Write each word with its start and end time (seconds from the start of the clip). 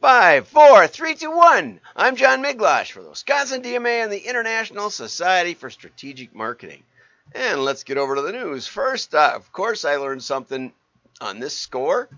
Five, 0.00 0.46
four, 0.46 0.86
three, 0.86 1.16
two, 1.16 1.32
one. 1.32 1.80
I'm 1.96 2.14
John 2.14 2.40
Miglautsch 2.40 2.92
for 2.92 3.02
the 3.02 3.10
Wisconsin 3.10 3.62
DMA 3.62 4.04
and 4.04 4.12
the 4.12 4.28
International 4.28 4.90
Society 4.90 5.54
for 5.54 5.70
Strategic 5.70 6.32
Marketing. 6.32 6.84
And 7.34 7.64
let's 7.64 7.82
get 7.82 7.98
over 7.98 8.14
to 8.14 8.22
the 8.22 8.30
news. 8.30 8.68
First, 8.68 9.12
uh, 9.12 9.32
of 9.34 9.52
course, 9.52 9.84
I 9.84 9.96
learned 9.96 10.22
something 10.22 10.72
on 11.20 11.40
this 11.40 11.56
score. 11.56 12.08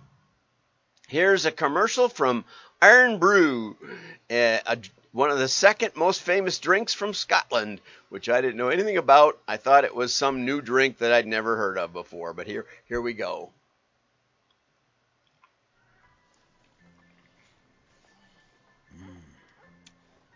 Here's 1.08 1.46
a 1.46 1.52
commercial 1.52 2.10
from 2.10 2.44
Irn-Bru, 2.82 3.74
uh, 4.30 4.58
a, 4.66 4.78
one 5.12 5.30
of 5.30 5.38
the 5.38 5.48
second 5.48 5.96
most 5.96 6.20
famous 6.20 6.58
drinks 6.58 6.92
from 6.92 7.14
Scotland, 7.14 7.80
which 8.10 8.28
I 8.28 8.42
didn't 8.42 8.58
know 8.58 8.68
anything 8.68 8.98
about. 8.98 9.38
I 9.48 9.56
thought 9.56 9.84
it 9.84 9.96
was 9.96 10.12
some 10.12 10.44
new 10.44 10.60
drink 10.60 10.98
that 10.98 11.12
I'd 11.12 11.26
never 11.26 11.56
heard 11.56 11.78
of 11.78 11.94
before, 11.94 12.34
but 12.34 12.46
here, 12.46 12.66
here 12.84 13.00
we 13.00 13.14
go. 13.14 13.52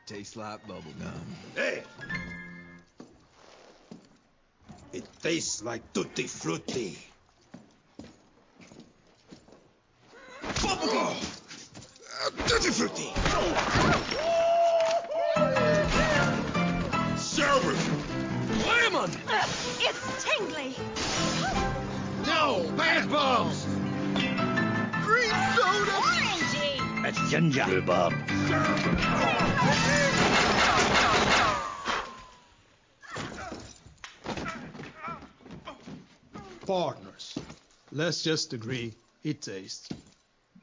Tastes 0.06 0.36
like 0.36 0.66
bubblegum. 0.66 1.24
Hey! 1.54 1.82
It 4.92 5.04
tastes 5.22 5.62
like 5.62 5.80
tutti 5.94 6.26
frutti. 6.26 6.98
Bubblegum! 10.60 11.16
Uh, 12.20 12.30
tutti 12.46 12.70
frutti! 12.70 13.12
Sherbet! 17.16 17.78
Lemon! 18.66 19.10
Uh, 19.26 19.46
it's 19.80 20.24
tingly. 20.24 20.76
No! 22.26 22.70
Bath 22.76 23.08
bombs! 23.10 23.64
Green 25.02 25.30
soda! 25.56 25.92
Orangey. 25.92 27.02
That's 27.02 27.30
ginger. 27.30 27.64
Rhubarb. 27.64 28.12
Partners, 36.66 37.38
let's 37.92 38.22
just 38.22 38.52
agree 38.52 38.94
it 39.22 39.42
tastes 39.42 39.88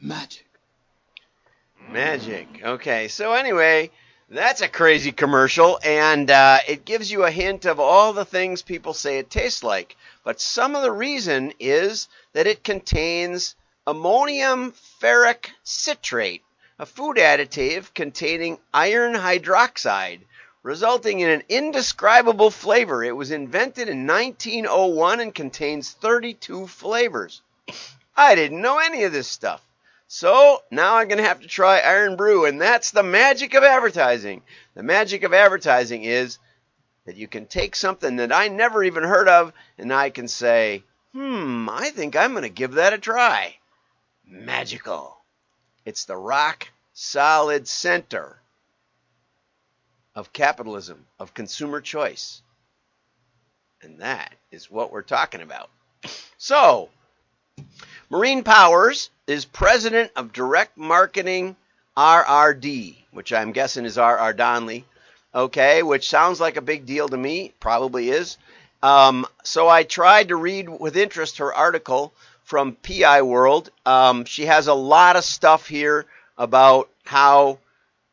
magic. 0.02 0.46
Magic. 1.92 2.48
Okay, 2.64 3.08
so 3.08 3.34
anyway, 3.34 3.92
that's 4.30 4.62
a 4.62 4.68
crazy 4.68 5.12
commercial, 5.12 5.80
and 5.84 6.32
uh, 6.32 6.60
it 6.68 6.86
gives 6.86 7.12
you 7.12 7.24
a 7.24 7.32
hint 7.32 7.66
of 7.66 7.80
all 7.80 8.14
the 8.14 8.26
things 8.26 8.62
people 8.62 8.94
say 8.94 9.20
it 9.20 9.30
tastes 9.30 9.62
like. 9.62 9.96
But 10.24 10.40
some 10.40 10.76
of 10.76 10.84
the 10.84 10.92
reason 10.92 11.54
is 11.60 12.08
that 12.34 12.48
it 12.48 12.64
contains 12.64 13.56
ammonium 13.86 14.74
ferric 15.02 15.50
citrate, 15.64 16.44
a 16.80 16.86
food 16.86 17.18
additive 17.18 17.94
containing 17.94 18.60
iron 18.74 19.14
hydroxide, 19.14 20.22
resulting 20.64 21.20
in 21.20 21.30
an 21.30 21.44
indescribable 21.50 22.52
flavor. 22.52 23.04
It 23.04 23.16
was 23.16 23.32
invented 23.32 23.90
in 23.90 24.08
1901 24.08 25.20
and 25.20 25.36
contains 25.36 25.92
32 25.92 26.68
flavors. 26.68 27.42
I 28.16 28.36
didn't 28.36 28.62
know 28.62 28.80
any 28.80 29.04
of 29.04 29.12
this 29.12 29.28
stuff. 29.28 29.62
So 30.08 30.62
now 30.70 30.98
I'm 30.98 31.08
going 31.08 31.20
to 31.20 31.28
have 31.28 31.40
to 31.40 31.48
try 31.48 31.82
Irn-Bru, 31.82 32.46
and 32.46 32.60
that's 32.60 32.92
the 32.92 33.02
magic 33.02 33.54
of 33.54 33.64
advertising. 33.64 34.42
The 34.74 34.84
magic 34.84 35.24
of 35.24 35.34
advertising 35.34 36.04
is 36.04 36.38
that 37.06 37.16
you 37.16 37.30
can 37.30 37.46
take 37.46 37.76
something 37.76 38.18
that 38.18 38.34
I 38.34 38.50
never 38.50 38.84
even 38.84 39.04
heard 39.04 39.30
of, 39.30 39.54
and 39.78 39.94
I 39.94 40.10
can 40.10 40.28
say, 40.28 40.84
hmm, 41.14 41.70
I 41.70 41.92
think 41.92 42.18
I'm 42.18 42.32
going 42.32 42.44
to 42.44 42.50
give 42.50 42.74
that 42.74 42.92
a 42.92 42.98
try. 42.98 43.56
Magical. 44.26 45.21
It's 45.86 46.06
the 46.06 46.18
rock 46.18 46.70
solid 46.94 47.68
center 47.68 48.40
of 50.14 50.34
capitalism, 50.34 51.06
of 51.20 51.34
consumer 51.34 51.82
choice. 51.82 52.42
And 53.82 54.00
that 54.00 54.34
is 54.52 54.70
what 54.70 54.92
we're 54.92 55.02
talking 55.02 55.42
about. 55.42 55.70
So, 56.38 56.90
Maureen 58.10 58.44
Powers 58.44 59.10
is 59.26 59.46
president 59.46 60.12
of 60.16 60.34
Direct 60.34 60.78
Marketing 60.78 61.56
RRD, 61.98 62.98
which 63.12 63.34
I'm 63.34 63.52
guessing 63.52 63.86
is 63.86 63.98
RR 63.98 64.34
Donnelley. 64.34 64.86
Okay, 65.34 65.82
which 65.82 66.10
sounds 66.10 66.42
like 66.42 66.58
a 66.58 66.62
big 66.62 66.86
deal 66.86 67.08
to 67.08 67.18
me, 67.18 67.54
probably 67.60 68.10
is. 68.10 68.38
Um, 68.84 69.26
so 69.44 69.70
I 69.70 69.84
tried 69.84 70.28
to 70.28 70.36
read 70.36 70.68
with 70.68 70.98
interest 70.98 71.38
her 71.38 71.54
article 71.54 72.14
from 72.52 72.76
PI 72.76 73.22
World. 73.22 73.70
Um, 73.86 74.26
she 74.26 74.48
has 74.48 74.68
a 74.68 74.74
lot 74.74 75.16
of 75.16 75.24
stuff 75.24 75.68
here 75.68 76.06
about 76.38 76.90
how 77.06 77.60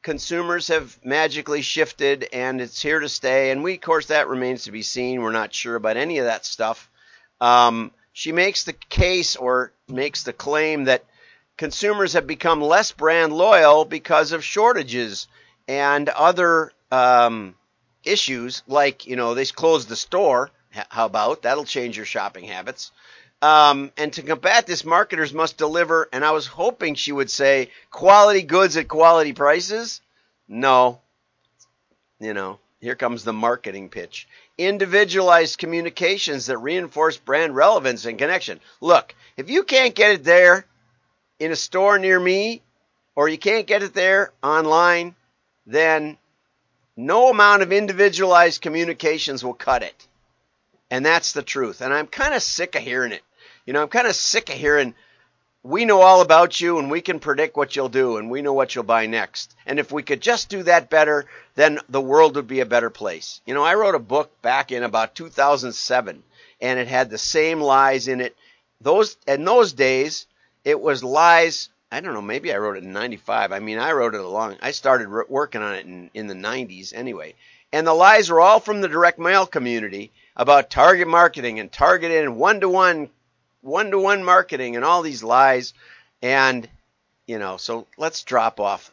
consumers 0.05 0.69
have 0.69 0.97
magically 1.05 1.61
shifted 1.61 2.29
and 2.33 2.61
it's 2.61 2.81
here 2.81 3.01
to 3.01 3.09
stay. 3.09 3.51
And 3.51 3.65
we, 3.65 3.75
of 3.75 3.81
course, 3.81 4.07
that 4.07 4.29
remains 4.29 4.63
to 4.63 4.71
be 4.71 4.83
seen. 4.83 5.23
We're 5.23 5.33
not 5.33 5.53
sure 5.53 5.75
about 5.75 5.97
any 5.97 6.19
of 6.19 6.27
that 6.27 6.47
stuff. 6.47 6.89
Um, 7.41 7.91
she 8.13 8.31
makes 8.31 8.63
the 8.63 8.75
case 8.75 9.35
or 9.35 9.73
makes 9.89 10.23
the 10.23 10.33
claim 10.33 10.85
that 10.85 11.05
consumers 11.57 12.13
have 12.13 12.29
become 12.29 12.63
less 12.63 12.93
brand 12.93 13.33
loyal 13.33 13.85
because 13.85 14.31
of 14.31 14.45
shortages 14.45 15.27
and 15.67 16.09
other 16.11 16.71
um, 16.93 17.57
issues, 18.05 18.63
like 18.69 19.05
you 19.05 19.17
know 19.17 19.35
they 19.35 19.47
closed 19.47 19.89
the 19.89 19.97
store. 19.97 20.53
How 20.71 21.07
about 21.07 21.43
that'll 21.43 21.65
change 21.65 21.97
your 21.97 22.07
shopping 22.07 22.45
habits? 22.45 22.93
Um, 23.41 23.93
and 23.97 24.13
to 24.15 24.23
combat 24.23 24.67
this, 24.67 24.85
marketers 24.85 25.33
must 25.33 25.57
deliver. 25.57 26.09
And 26.13 26.25
I 26.25 26.33
was 26.33 26.47
hoping 26.47 26.95
she 26.95 27.13
would 27.13 27.31
say 27.31 27.71
quality 27.91 28.43
goods 28.43 28.77
at 28.77 28.89
quality 28.89 29.33
prices. 29.33 30.01
No, 30.49 31.01
you 32.19 32.35
know, 32.35 32.59
here 32.81 32.95
comes 32.95 33.25
the 33.25 33.33
marketing 33.33 33.91
pitch. 33.91 34.27
Individualized 34.57 35.59
communications 35.59 36.47
that 36.47 36.59
reinforce 36.59 37.17
brand 37.17 37.55
relevance 37.55 38.05
and 38.07 38.19
connection. 38.19 38.61
Look, 38.81 39.15
if 39.37 39.51
you 39.51 39.63
can't 39.63 39.95
get 39.95 40.13
it 40.13 40.25
there 40.25 40.67
in 41.39 41.53
a 41.53 41.57
store 41.57 41.99
near 41.99 42.19
me, 42.19 42.63
or 43.15 43.29
you 43.29 43.39
can't 43.39 43.67
get 43.67 43.83
it 43.83 43.95
there 43.95 44.33
online, 44.43 45.15
then 45.67 46.17
no 46.97 47.31
amount 47.31 47.63
of 47.63 47.73
individualized 47.73 48.61
communications 48.63 49.45
will 49.45 49.55
cut 49.55 49.83
it. 49.83 50.07
And 50.91 51.05
that's 51.05 51.33
the 51.33 51.43
truth. 51.43 51.81
And 51.81 51.93
I'm 51.93 52.07
kind 52.07 52.35
of 52.35 52.43
sick 52.43 52.75
of 52.75 52.83
hearing 52.83 53.13
it. 53.13 53.23
You 53.69 53.75
know, 53.75 53.83
I'm 53.83 53.89
kind 53.89 54.07
of 54.07 54.15
sick 54.15 54.49
of 54.49 54.55
hearing 54.55 54.95
we 55.63 55.85
know 55.85 56.01
all 56.01 56.23
about 56.23 56.59
you 56.59 56.79
and 56.79 56.91
we 56.91 57.03
can 57.03 57.21
predict 57.21 57.55
what 57.55 57.77
you'll 57.77 57.91
do 57.91 58.17
and 58.17 58.31
we 58.31 58.41
know 58.41 58.55
what 58.55 58.75
you'll 58.75 58.83
buy 58.83 59.05
next. 59.05 59.55
And 59.67 59.79
if 59.79 59.93
we 59.93 60.03
could 60.03 60.23
just 60.23 60.49
do 60.49 60.63
that 60.63 60.89
better, 60.89 61.27
then 61.55 61.79
the 61.87 62.01
world 62.01 62.37
would 62.37 62.47
be 62.47 62.61
a 62.61 62.65
better 62.65 62.89
place. 62.89 63.43
You 63.45 63.53
know, 63.53 63.63
I 63.63 63.75
wrote 63.75 63.95
a 63.95 63.99
book 63.99 64.41
back 64.41 64.73
in 64.73 64.85
about 64.85 65.15
2007 65.15 66.23
and 66.63 66.79
it 66.79 66.89
had 66.89 67.11
the 67.11 67.19
same 67.19 67.61
lies 67.61 68.09
in 68.09 68.23
it. 68.23 68.39
Those 68.81 69.19
in 69.27 69.45
those 69.45 69.75
days, 69.75 70.25
it 70.65 70.81
was 70.81 71.05
lies. 71.05 71.69
I 71.93 72.01
don't 72.01 72.15
know, 72.15 72.23
maybe 72.23 72.55
I 72.55 72.57
wrote 72.57 72.79
it 72.79 72.85
in 72.85 72.95
95. 72.95 73.53
I 73.53 73.59
mean, 73.59 73.79
I 73.79 73.93
wrote 73.93 74.15
it 74.15 74.23
along. 74.23 74.57
I 74.63 74.71
started 74.71 75.11
working 75.29 75.61
on 75.61 75.75
it 75.75 75.85
in, 75.85 76.11
in 76.15 76.27
the 76.27 76.33
90s 76.33 76.95
anyway. 76.95 77.35
And 77.71 77.87
the 77.87 77.93
lies 77.93 78.31
were 78.31 78.41
all 78.41 78.61
from 78.61 78.81
the 78.81 78.89
direct 78.89 79.19
mail 79.19 79.45
community 79.45 80.11
about 80.35 80.71
target 80.71 81.07
marketing 81.07 81.61
and 81.61 81.71
targeted 81.71 82.25
and 82.25 82.39
one 82.39 82.61
to 82.61 82.69
one 82.71 83.11
one 83.63 83.91
to 83.91 83.99
one 83.99 84.25
marketing 84.25 84.77
and 84.77 84.85
all 84.85 85.03
these 85.03 85.23
lies. 85.23 85.75
And, 86.23 86.69
you 87.27 87.39
know, 87.39 87.57
so 87.57 87.87
let's 87.97 88.25
drop 88.25 88.61
off. 88.61 88.93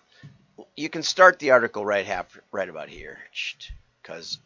You 0.75 0.89
can 0.89 1.03
start 1.03 1.39
the 1.39 1.51
article 1.51 1.85
right 1.85 2.05
half, 2.05 2.37
right 2.51 2.67
about 2.67 2.89
here. 2.89 3.19
Because, 4.01 4.39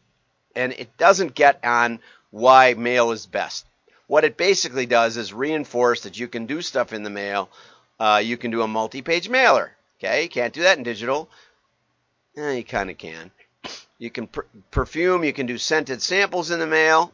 and 0.55 0.73
it 0.73 0.95
doesn't 0.97 1.35
get 1.35 1.63
on 1.63 1.99
why 2.31 2.73
mail 2.73 3.11
is 3.11 3.25
best. 3.25 3.65
What 4.07 4.23
it 4.23 4.37
basically 4.37 4.85
does 4.85 5.17
is 5.17 5.33
reinforce 5.33 6.01
that 6.01 6.19
you 6.19 6.27
can 6.27 6.45
do 6.45 6.61
stuff 6.61 6.93
in 6.93 7.03
the 7.03 7.09
mail. 7.09 7.49
Uh, 7.99 8.21
you 8.23 8.37
can 8.37 8.49
do 8.49 8.61
a 8.61 8.67
multi 8.67 9.01
page 9.01 9.29
mailer. 9.29 9.71
Okay, 9.99 10.23
you 10.23 10.29
can't 10.29 10.53
do 10.53 10.63
that 10.63 10.77
in 10.77 10.83
digital. 10.83 11.29
Eh, 12.37 12.53
you 12.53 12.63
kind 12.63 12.89
of 12.89 12.97
can. 12.97 13.31
You 13.97 14.09
can 14.09 14.27
per- 14.27 14.47
perfume, 14.71 15.23
you 15.23 15.33
can 15.33 15.45
do 15.45 15.57
scented 15.57 16.01
samples 16.01 16.51
in 16.51 16.59
the 16.59 16.67
mail. 16.67 17.11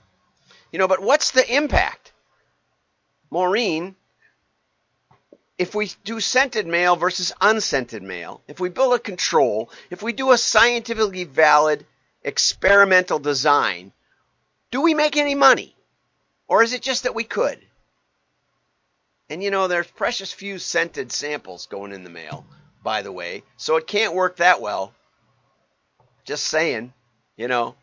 You 0.72 0.80
know, 0.80 0.88
but 0.88 1.02
what's 1.02 1.32
the 1.32 1.54
impact? 1.54 2.05
Maureen, 3.30 3.96
if 5.58 5.74
we 5.74 5.92
do 6.04 6.20
scented 6.20 6.68
mail 6.68 6.96
versus 6.96 7.32
unscented 7.40 8.04
mail, 8.04 8.42
if 8.48 8.60
we 8.60 8.70
build 8.70 8.94
a 8.94 9.00
control, 9.00 9.70
if 9.90 10.04
we 10.04 10.14
do 10.14 10.32
a 10.32 10.38
scientifically 10.38 11.24
valid 11.24 11.86
experimental 12.24 13.20
design, 13.20 13.92
do 14.72 14.82
we 14.82 14.94
make 14.94 15.16
any 15.16 15.36
money? 15.36 15.76
Or 16.48 16.62
is 16.62 16.74
it 16.74 16.82
just 16.82 17.04
that 17.04 17.16
we 17.16 17.24
could? 17.24 17.60
And 19.30 19.42
you 19.42 19.50
know, 19.50 19.68
there's 19.68 19.88
precious 19.88 20.32
few 20.32 20.60
scented 20.60 21.12
samples 21.12 21.66
going 21.66 21.92
in 21.92 22.04
the 22.04 22.10
mail, 22.10 22.46
by 22.84 23.02
the 23.02 23.12
way, 23.12 23.44
so 23.58 23.78
it 23.78 23.88
can't 23.88 24.14
work 24.14 24.38
that 24.38 24.62
well. 24.62 24.94
Just 26.26 26.46
saying, 26.46 26.94
you 27.38 27.48
know. 27.48 27.76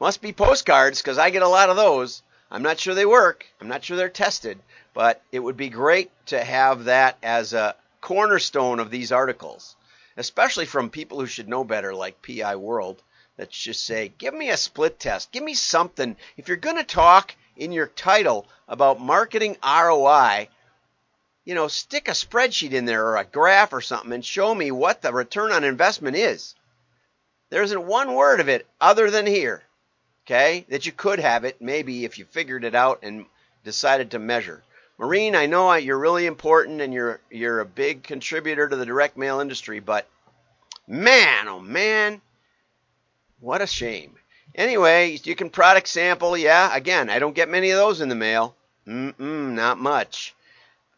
Must 0.00 0.22
be 0.22 0.32
postcards 0.32 1.02
because 1.02 1.18
I 1.18 1.28
get 1.28 1.42
a 1.42 1.48
lot 1.48 1.68
of 1.68 1.76
those. 1.76 2.22
I'm 2.50 2.62
not 2.62 2.80
sure 2.80 2.94
they 2.94 3.06
work. 3.06 3.46
I'm 3.60 3.68
not 3.68 3.84
sure 3.84 3.96
they're 3.96 4.08
tested, 4.08 4.58
but 4.92 5.22
it 5.30 5.38
would 5.38 5.56
be 5.56 5.68
great 5.68 6.10
to 6.26 6.42
have 6.42 6.84
that 6.84 7.16
as 7.22 7.52
a 7.52 7.76
cornerstone 8.00 8.80
of 8.80 8.90
these 8.90 9.12
articles, 9.12 9.76
especially 10.16 10.66
from 10.66 10.90
people 10.90 11.20
who 11.20 11.26
should 11.26 11.48
know 11.48 11.62
better, 11.62 11.94
like 11.94 12.22
PI 12.22 12.56
World, 12.56 13.02
that 13.36 13.50
just 13.50 13.86
say, 13.86 14.12
give 14.18 14.34
me 14.34 14.50
a 14.50 14.56
split 14.56 14.98
test. 14.98 15.30
Give 15.32 15.44
me 15.44 15.54
something. 15.54 16.16
If 16.36 16.48
you're 16.48 16.56
going 16.56 16.76
to 16.76 16.84
talk 16.84 17.36
in 17.56 17.72
your 17.72 17.86
title 17.86 18.48
about 18.68 19.00
marketing 19.00 19.56
ROI, 19.64 20.48
you 21.44 21.54
know, 21.54 21.68
stick 21.68 22.08
a 22.08 22.12
spreadsheet 22.12 22.72
in 22.72 22.84
there 22.84 23.06
or 23.06 23.16
a 23.16 23.24
graph 23.24 23.72
or 23.72 23.80
something 23.80 24.12
and 24.12 24.24
show 24.24 24.54
me 24.54 24.70
what 24.70 25.02
the 25.02 25.12
return 25.12 25.52
on 25.52 25.64
investment 25.64 26.16
is. 26.16 26.54
There 27.50 27.62
isn't 27.62 27.86
one 27.86 28.14
word 28.14 28.40
of 28.40 28.48
it 28.48 28.66
other 28.80 29.10
than 29.10 29.26
here, 29.26 29.62
okay, 30.24 30.66
that 30.68 30.86
you 30.86 30.92
could 30.92 31.18
have 31.18 31.44
it 31.44 31.60
maybe 31.60 32.04
if 32.04 32.18
you 32.18 32.24
figured 32.24 32.64
it 32.64 32.74
out 32.74 33.00
and 33.02 33.26
decided 33.64 34.10
to 34.10 34.18
measure. 34.18 34.62
Maureen, 34.98 35.34
I 35.34 35.46
know 35.46 35.72
you're 35.74 35.98
really 35.98 36.26
important 36.26 36.80
and 36.80 36.92
you're 36.92 37.20
you're 37.30 37.60
a 37.60 37.64
big 37.64 38.02
contributor 38.02 38.68
to 38.68 38.76
the 38.76 38.84
direct 38.86 39.16
mail 39.16 39.40
industry, 39.40 39.80
but 39.80 40.06
man, 40.86 41.48
oh 41.48 41.60
man, 41.60 42.20
what 43.40 43.62
a 43.62 43.66
shame. 43.66 44.16
Anyway, 44.54 45.18
you 45.24 45.34
can 45.34 45.48
product 45.48 45.88
sample, 45.88 46.36
yeah. 46.36 46.74
Again, 46.74 47.08
I 47.08 47.18
don't 47.18 47.34
get 47.34 47.48
many 47.48 47.70
of 47.70 47.78
those 47.78 48.00
in 48.00 48.08
the 48.08 48.14
mail. 48.14 48.54
Mm-mm, 48.86 49.52
not 49.52 49.78
much. 49.78 50.34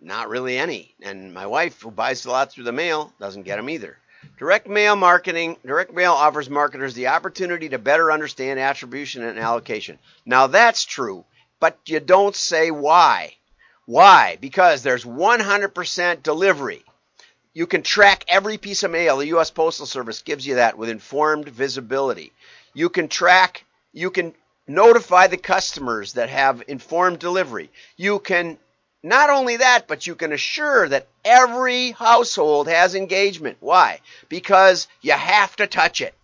Not 0.00 0.28
really 0.28 0.58
any. 0.58 0.94
And 1.02 1.32
my 1.32 1.46
wife, 1.46 1.80
who 1.82 1.90
buys 1.90 2.24
a 2.24 2.30
lot 2.30 2.50
through 2.50 2.64
the 2.64 2.72
mail, 2.72 3.12
doesn't 3.20 3.44
get 3.44 3.56
them 3.56 3.70
either. 3.70 3.98
Direct 4.38 4.68
mail 4.68 4.96
marketing, 4.96 5.56
direct 5.64 5.92
mail 5.92 6.12
offers 6.12 6.50
marketers 6.50 6.94
the 6.94 7.08
opportunity 7.08 7.68
to 7.68 7.78
better 7.78 8.10
understand 8.10 8.58
attribution 8.58 9.22
and 9.22 9.38
allocation. 9.38 9.98
Now 10.26 10.46
that's 10.46 10.84
true, 10.84 11.24
but 11.60 11.78
you 11.86 12.00
don't 12.00 12.34
say 12.34 12.70
why. 12.70 13.36
Why? 13.86 14.38
Because 14.40 14.82
there's 14.82 15.04
100% 15.04 16.22
delivery. 16.22 16.84
You 17.54 17.66
can 17.66 17.82
track 17.82 18.24
every 18.28 18.58
piece 18.58 18.82
of 18.82 18.90
mail. 18.90 19.18
The 19.18 19.26
U.S. 19.28 19.50
Postal 19.50 19.86
Service 19.86 20.22
gives 20.22 20.46
you 20.46 20.54
that 20.56 20.78
with 20.78 20.88
informed 20.88 21.48
visibility. 21.48 22.32
You 22.74 22.88
can 22.88 23.08
track, 23.08 23.64
you 23.92 24.10
can 24.10 24.34
notify 24.66 25.26
the 25.26 25.36
customers 25.36 26.14
that 26.14 26.30
have 26.30 26.62
informed 26.68 27.18
delivery. 27.18 27.70
You 27.96 28.20
can 28.20 28.58
not 29.02 29.30
only 29.30 29.56
that, 29.56 29.88
but 29.88 30.06
you 30.06 30.14
can 30.14 30.32
assure 30.32 30.88
that 30.88 31.08
every 31.24 31.90
household 31.90 32.68
has 32.68 32.94
engagement. 32.94 33.56
Why? 33.60 34.00
Because 34.28 34.86
you 35.00 35.12
have 35.12 35.56
to 35.56 35.66
touch 35.66 36.00
it. 36.00 36.14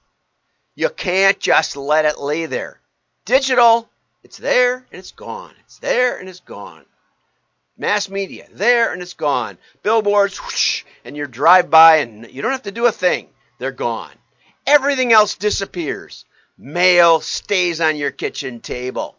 You 0.77 0.89
can't 0.89 1.41
just 1.41 1.77
let 1.77 2.05
it 2.05 2.21
lay 2.21 2.47
there. 2.47 2.81
Digital, 3.25 3.89
it's 4.23 4.37
there 4.37 4.77
and 4.77 4.99
it's 4.99 5.11
gone. 5.11 5.55
It's 5.65 5.79
there 5.79 6.19
and 6.19 6.29
it's 6.29 6.41
gone. 6.41 6.85
Mass 7.77 8.09
media, 8.09 8.47
there 8.53 8.93
and 8.93 9.03
it's 9.03 9.15
gone. 9.15 9.59
Billboards, 9.83 10.39
whoosh, 10.39 10.85
and 11.05 11.17
you 11.17 11.27
drive 11.27 11.71
by 11.71 11.97
and 11.97 12.31
you 12.31 12.43
don't 12.43 12.53
have 12.53 12.63
to 12.63 12.73
do 12.73 12.87
a 12.87 12.93
thing. 12.93 13.29
They're 13.59 13.73
gone. 13.73 14.15
Everything 14.67 15.13
else 15.13 15.35
disappears. 15.35 16.25
Mail 16.57 17.21
stays 17.21 17.81
on 17.81 17.97
your 17.97 18.11
kitchen 18.11 18.61
table. 18.61 19.17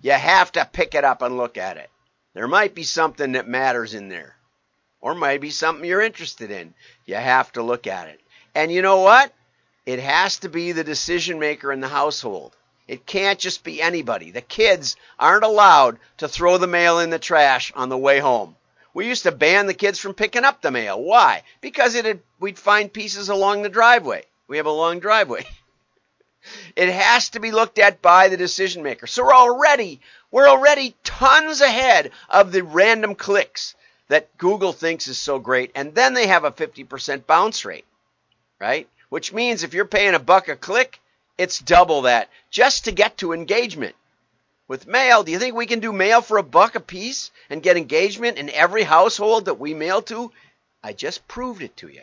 You 0.00 0.12
have 0.12 0.52
to 0.52 0.68
pick 0.72 0.94
it 0.94 1.04
up 1.04 1.20
and 1.20 1.36
look 1.36 1.58
at 1.58 1.76
it. 1.76 1.90
There 2.34 2.48
might 2.48 2.74
be 2.74 2.84
something 2.84 3.32
that 3.32 3.46
matters 3.46 3.94
in 3.94 4.08
there. 4.08 4.36
Or 5.00 5.14
might 5.14 5.40
be 5.40 5.50
something 5.50 5.84
you're 5.84 6.00
interested 6.00 6.50
in. 6.50 6.74
You 7.04 7.16
have 7.16 7.52
to 7.52 7.62
look 7.62 7.86
at 7.86 8.08
it. 8.08 8.20
And 8.54 8.72
you 8.72 8.82
know 8.82 9.00
what? 9.00 9.32
It 9.84 9.98
has 9.98 10.38
to 10.38 10.48
be 10.48 10.72
the 10.72 10.84
decision 10.84 11.38
maker 11.38 11.72
in 11.72 11.80
the 11.80 11.88
household. 11.88 12.56
It 12.86 13.06
can't 13.06 13.38
just 13.38 13.64
be 13.64 13.82
anybody. 13.82 14.30
The 14.30 14.40
kids 14.40 14.96
aren't 15.18 15.44
allowed 15.44 15.98
to 16.18 16.28
throw 16.28 16.58
the 16.58 16.66
mail 16.66 16.98
in 16.98 17.10
the 17.10 17.18
trash 17.18 17.72
on 17.74 17.88
the 17.88 17.98
way 17.98 18.18
home. 18.18 18.56
We 18.94 19.08
used 19.08 19.22
to 19.22 19.32
ban 19.32 19.66
the 19.66 19.74
kids 19.74 19.98
from 19.98 20.14
picking 20.14 20.44
up 20.44 20.60
the 20.60 20.70
mail. 20.70 21.02
Why? 21.02 21.42
Because 21.60 21.94
it 21.94 22.22
we'd 22.38 22.58
find 22.58 22.92
pieces 22.92 23.28
along 23.28 23.62
the 23.62 23.68
driveway. 23.68 24.24
We 24.46 24.58
have 24.58 24.66
a 24.66 24.70
long 24.70 25.00
driveway. 25.00 25.46
It 26.76 26.88
has 26.88 27.30
to 27.30 27.40
be 27.40 27.52
looked 27.52 27.78
at 27.78 28.02
by 28.02 28.28
the 28.28 28.36
decision 28.36 28.82
maker. 28.82 29.06
So 29.06 29.24
we're 29.24 29.34
already 29.34 30.00
we're 30.30 30.48
already 30.48 30.96
tons 31.04 31.60
ahead 31.60 32.10
of 32.28 32.52
the 32.52 32.62
random 32.62 33.14
clicks 33.14 33.74
that 34.08 34.36
Google 34.38 34.72
thinks 34.72 35.08
is 35.08 35.18
so 35.18 35.38
great, 35.38 35.70
and 35.74 35.94
then 35.94 36.14
they 36.14 36.26
have 36.26 36.44
a 36.44 36.52
50% 36.52 37.26
bounce 37.26 37.64
rate, 37.64 37.86
right? 38.60 38.88
Which 39.08 39.32
means 39.32 39.62
if 39.62 39.74
you're 39.74 39.84
paying 39.84 40.14
a 40.14 40.18
buck 40.18 40.48
a 40.48 40.56
click, 40.56 41.00
it's 41.38 41.58
double 41.58 42.02
that 42.02 42.28
just 42.50 42.84
to 42.84 42.92
get 42.92 43.18
to 43.18 43.32
engagement. 43.32 43.94
With 44.68 44.86
mail, 44.86 45.22
do 45.22 45.32
you 45.32 45.38
think 45.38 45.54
we 45.54 45.66
can 45.66 45.80
do 45.80 45.92
mail 45.92 46.22
for 46.22 46.38
a 46.38 46.42
buck 46.42 46.74
a 46.74 46.80
piece 46.80 47.30
and 47.50 47.62
get 47.62 47.76
engagement 47.76 48.38
in 48.38 48.48
every 48.50 48.84
household 48.84 49.44
that 49.44 49.58
we 49.58 49.74
mail 49.74 50.02
to? 50.02 50.32
I 50.82 50.92
just 50.92 51.28
proved 51.28 51.62
it 51.62 51.76
to 51.78 51.88
you. 51.88 52.02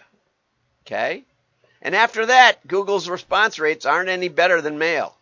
Okay? 0.86 1.26
And 1.82 1.96
after 1.96 2.26
that, 2.26 2.66
Google's 2.68 3.08
response 3.08 3.60
rates 3.60 3.86
aren't 3.86 4.10
any 4.10 4.28
better 4.28 4.62
than 4.62 4.78
mail. 4.78 5.16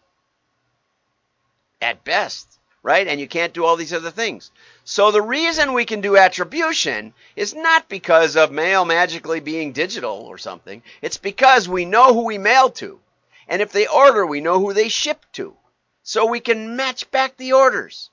At 1.81 2.04
best, 2.04 2.59
right? 2.81 3.07
And 3.07 3.19
you 3.19 3.27
can't 3.27 3.54
do 3.54 3.63
all 3.63 3.75
these 3.75 3.94
other 3.94 4.09
things. 4.09 4.51
So 4.83 5.12
the 5.12 5.21
reason 5.21 5.74
we 5.74 5.86
can 5.86 6.01
do 6.01 6.18
attribution 6.18 7.13
is 7.36 7.54
not 7.54 7.88
because 7.89 8.36
of 8.36 8.51
mail 8.51 8.86
magically 8.86 9.39
being 9.39 9.71
digital 9.71 10.15
or 10.15 10.38
something. 10.38 10.81
It's 11.01 11.18
because 11.18 11.69
we 11.69 11.86
know 11.86 12.13
who 12.13 12.25
we 12.25 12.38
mail 12.38 12.69
to. 12.71 13.00
And 13.48 13.62
if 13.62 13.71
they 13.71 13.88
order, 13.88 14.25
we 14.25 14.42
know 14.42 14.60
who 14.60 14.74
they 14.74 14.89
ship 14.89 15.25
to. 15.33 15.56
So 16.03 16.25
we 16.25 16.39
can 16.39 16.75
match 16.75 17.12
back 17.12 17.38
the 17.38 17.53
orders. 17.53 18.10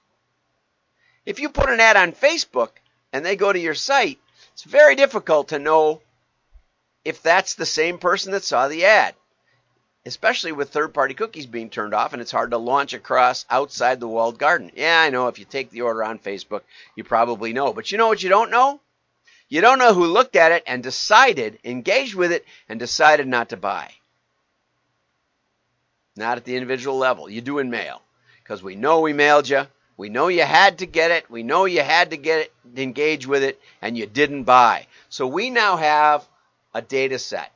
If 1.25 1.41
you 1.41 1.49
put 1.49 1.71
an 1.71 1.81
ad 1.81 1.97
on 1.97 2.13
Facebook 2.13 2.71
and 3.13 3.25
they 3.25 3.37
go 3.37 3.53
to 3.53 3.59
your 3.59 3.75
site, 3.75 4.19
it's 4.53 4.65
very 4.65 4.95
difficult 4.95 5.49
to 5.49 5.59
know 5.59 6.03
if 7.05 7.23
that's 7.23 7.55
the 7.55 7.67
same 7.67 7.99
person 7.99 8.33
that 8.33 8.45
saw 8.45 8.69
the 8.69 8.85
ad. 8.85 9.15
Especially 10.07 10.53
with 10.53 10.71
third 10.71 10.93
party 10.93 11.15
cookies 11.15 11.47
being 11.47 11.71
turned 11.71 11.95
off 11.95 12.13
and 12.13 12.21
it's 12.21 12.31
hard 12.31 12.51
to 12.51 12.59
launch 12.59 12.93
across 12.93 13.47
outside 13.49 14.01
the 14.01 14.09
walled 14.09 14.39
garden. 14.39 14.71
Yeah, 14.75 15.01
I 15.01 15.11
know 15.11 15.29
if 15.29 15.39
you 15.39 15.47
take 15.47 15.71
the 15.71 15.81
order 15.81 16.05
on 16.05 16.19
Facebook, 16.19 16.61
you 16.95 17.05
probably 17.05 17.55
know. 17.55 17.73
But 17.73 17.91
you 17.91 17.97
know 17.97 18.09
what 18.09 18.23
you 18.23 18.29
don't 18.29 18.51
know? 18.51 18.81
You 19.49 19.61
don't 19.61 19.79
know 19.79 19.95
who 19.95 20.07
looked 20.07 20.37
at 20.37 20.53
it 20.53 20.63
and 20.67 20.83
decided, 20.83 21.59
engaged 21.65 22.15
with 22.15 22.33
it, 22.33 22.45
and 22.69 22.79
decided 22.79 23.27
not 23.27 23.51
to 23.51 23.57
buy. 23.57 23.93
Not 26.17 26.39
at 26.39 26.45
the 26.45 26.57
individual 26.57 26.99
level. 26.99 27.29
You 27.31 27.41
do 27.41 27.59
in 27.59 27.71
mail. 27.71 28.03
Because 28.43 28.63
we 28.63 28.77
know 28.77 29.01
we 29.01 29.13
mailed 29.13 29.49
you. 29.49 29.67
We 29.97 30.09
know 30.09 30.29
you 30.29 30.43
had 30.43 30.79
to 30.79 30.87
get 30.87 31.13
it. 31.13 31.31
We 31.31 31.43
know 31.43 31.67
you 31.67 31.83
had 31.83 32.11
to 32.11 32.17
get 32.17 32.41
it, 32.41 32.53
engage 32.77 33.27
with 33.27 33.43
it, 33.43 33.61
and 33.81 33.97
you 33.97 34.07
didn't 34.07 34.45
buy. 34.45 34.87
So 35.09 35.27
we 35.27 35.51
now 35.51 35.77
have 35.77 36.27
a 36.75 36.83
data 36.83 37.19
set. 37.19 37.53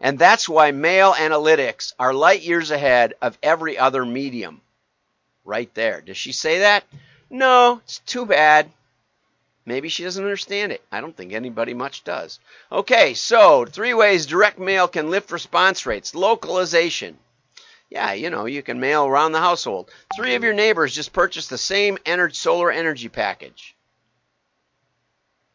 And 0.00 0.18
that's 0.18 0.48
why 0.48 0.70
mail 0.70 1.12
analytics 1.12 1.92
are 1.98 2.14
light 2.14 2.42
years 2.42 2.70
ahead 2.70 3.14
of 3.20 3.38
every 3.42 3.76
other 3.76 4.04
medium. 4.04 4.60
Right 5.44 5.72
there. 5.74 6.00
Does 6.00 6.16
she 6.16 6.32
say 6.32 6.60
that? 6.60 6.84
No, 7.28 7.80
it's 7.84 7.98
too 8.00 8.26
bad. 8.26 8.70
Maybe 9.66 9.88
she 9.88 10.04
doesn't 10.04 10.24
understand 10.24 10.72
it. 10.72 10.82
I 10.90 11.00
don't 11.00 11.16
think 11.16 11.32
anybody 11.32 11.74
much 11.74 12.02
does. 12.02 12.40
Okay, 12.72 13.14
so 13.14 13.66
three 13.66 13.94
ways 13.94 14.26
direct 14.26 14.58
mail 14.58 14.88
can 14.88 15.10
lift 15.10 15.30
response 15.30 15.86
rates. 15.86 16.14
Localization. 16.14 17.18
Yeah, 17.90 18.12
you 18.12 18.30
know, 18.30 18.46
you 18.46 18.62
can 18.62 18.80
mail 18.80 19.04
around 19.04 19.32
the 19.32 19.40
household. 19.40 19.90
Three 20.16 20.34
of 20.34 20.44
your 20.44 20.54
neighbors 20.54 20.94
just 20.94 21.12
purchased 21.12 21.50
the 21.50 21.58
same 21.58 21.98
energy, 22.06 22.34
solar 22.34 22.70
energy 22.70 23.08
package. 23.08 23.74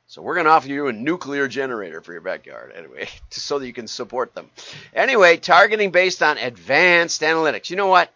So 0.08 0.22
we're 0.22 0.36
going 0.36 0.46
to 0.46 0.52
offer 0.52 0.68
you 0.68 0.88
a 0.88 0.94
nuclear 0.94 1.48
generator 1.48 2.00
for 2.00 2.12
your 2.12 2.22
backyard 2.22 2.72
anyway, 2.76 3.08
so 3.32 3.60
that 3.60 3.68
you 3.68 3.74
can 3.74 3.88
support 3.88 4.36
them. 4.36 4.50
Anyway, 4.94 5.38
targeting 5.38 5.92
based 5.92 6.22
on 6.22 6.38
advanced 6.38 7.22
analytics. 7.22 7.70
You 7.70 7.76
know 7.76 7.88
what? 7.88 8.12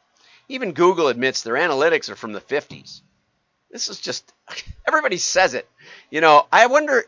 Even 0.48 0.74
Google 0.74 1.08
admits 1.08 1.41
their 1.41 1.55
analytics 1.55 2.10
are 2.10 2.15
from 2.15 2.34
the 2.34 2.41
50s. 2.41 3.01
This 3.72 3.89
is 3.89 4.00
just 4.00 4.31
everybody 4.88 5.17
says 5.17 5.53
it. 5.53 5.67
You 6.10 6.22
know, 6.22 6.46
I 6.51 6.67
wonder 6.67 7.05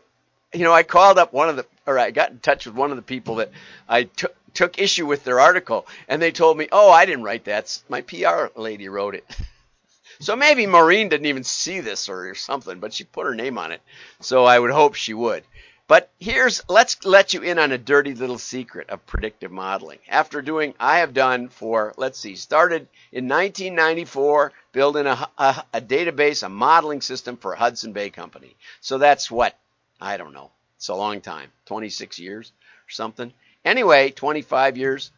you 0.52 0.64
know, 0.64 0.72
I 0.72 0.82
called 0.82 1.18
up 1.18 1.32
one 1.32 1.48
of 1.48 1.56
the 1.56 1.66
or 1.86 1.98
I 1.98 2.10
got 2.10 2.30
in 2.30 2.38
touch 2.38 2.66
with 2.66 2.74
one 2.74 2.90
of 2.90 2.96
the 2.96 3.02
people 3.02 3.36
that 3.36 3.50
I 3.88 4.04
took 4.04 4.34
took 4.54 4.78
issue 4.78 5.06
with 5.06 5.24
their 5.24 5.40
article 5.40 5.86
and 6.08 6.20
they 6.20 6.30
told 6.30 6.58
me, 6.58 6.68
"Oh, 6.70 6.90
I 6.90 7.06
didn't 7.06 7.24
write 7.24 7.44
that. 7.44 7.82
My 7.88 8.02
PR 8.02 8.48
lady 8.54 8.88
wrote 8.88 9.14
it." 9.14 9.24
so 10.22 10.36
maybe 10.36 10.66
Maureen 10.66 11.08
didn't 11.08 11.26
even 11.26 11.42
see 11.42 11.80
this 11.80 12.08
or 12.08 12.36
something, 12.36 12.78
but 12.78 12.94
she 12.94 13.02
put 13.02 13.26
her 13.26 13.34
name 13.34 13.58
on 13.58 13.72
it. 13.72 13.82
So 14.20 14.44
I 14.44 14.56
would 14.56 14.70
hope 14.70 14.94
she 14.94 15.14
would. 15.14 15.42
But 15.88 16.10
here's 16.20 16.62
let's 16.68 17.04
let 17.04 17.34
you 17.34 17.42
in 17.42 17.58
on 17.58 17.72
a 17.72 17.76
dirty 17.76 18.14
little 18.14 18.38
secret 18.38 18.88
of 18.88 19.04
predictive 19.04 19.50
modeling. 19.50 19.98
After 20.08 20.40
doing 20.40 20.74
I 20.78 20.98
have 20.98 21.12
done 21.12 21.48
for 21.48 21.92
let's 21.96 22.20
see, 22.20 22.36
started 22.36 22.86
in 23.10 23.26
1994 23.26 24.52
building 24.70 25.08
a, 25.08 25.28
a, 25.38 25.64
a 25.74 25.80
database, 25.80 26.44
a 26.44 26.48
modeling 26.48 27.00
system 27.00 27.36
for 27.36 27.56
Hudson 27.56 27.92
Bay 27.92 28.08
Company. 28.08 28.54
So 28.80 28.98
that's 28.98 29.28
what 29.28 29.58
I 30.00 30.18
don't 30.18 30.32
know. 30.32 30.52
It's 30.76 30.86
a 30.86 30.94
long 30.94 31.20
time, 31.20 31.50
26 31.66 32.20
years 32.20 32.52
or 32.86 32.90
something. 32.90 33.32
Anyway, 33.64 34.12
25 34.12 34.76
years, 34.76 35.10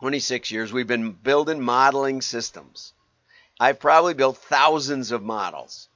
26 0.00 0.50
years, 0.50 0.72
we've 0.72 0.88
been 0.88 1.12
building 1.12 1.60
modeling 1.60 2.20
systems. 2.20 2.94
I've 3.60 3.80
probably 3.80 4.14
built 4.14 4.38
thousands 4.38 5.10
of 5.10 5.22
models 5.22 5.88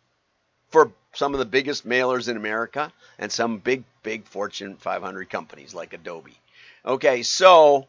for 0.71 0.93
some 1.13 1.35
of 1.35 1.39
the 1.39 1.45
biggest 1.45 1.87
mailers 1.87 2.29
in 2.29 2.37
America 2.37 2.93
and 3.19 3.31
some 3.31 3.59
big, 3.59 3.85
big 4.03 4.25
Fortune 4.25 4.77
500 4.77 5.31
companies 5.31 5.75
like 5.75 5.93
Adobe. 5.93 6.39
Okay, 6.85 7.23
so 7.23 7.87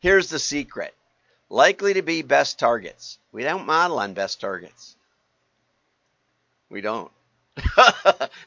here's 0.00 0.30
the 0.30 0.38
secret 0.38 0.94
likely 1.48 1.94
to 1.94 2.02
be 2.02 2.22
best 2.22 2.58
targets. 2.58 3.18
We 3.32 3.42
don't 3.42 3.66
model 3.66 3.98
on 3.98 4.14
best 4.14 4.40
targets. 4.40 4.96
We 6.70 6.80
don't. 6.80 7.10